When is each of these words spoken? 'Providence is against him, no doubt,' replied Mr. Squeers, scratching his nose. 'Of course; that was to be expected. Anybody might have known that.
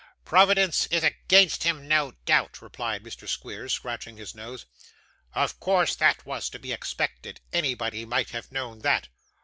'Providence 0.25 0.87
is 0.87 1.03
against 1.03 1.61
him, 1.61 1.87
no 1.87 2.13
doubt,' 2.25 2.59
replied 2.59 3.03
Mr. 3.03 3.29
Squeers, 3.29 3.71
scratching 3.71 4.17
his 4.17 4.33
nose. 4.33 4.65
'Of 5.35 5.59
course; 5.59 5.93
that 5.95 6.25
was 6.25 6.49
to 6.49 6.57
be 6.57 6.73
expected. 6.73 7.39
Anybody 7.53 8.03
might 8.03 8.31
have 8.31 8.51
known 8.51 8.79
that. 8.79 9.09